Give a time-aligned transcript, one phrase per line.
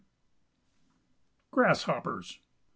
[1.51, 2.39] GRASSHOPPERS.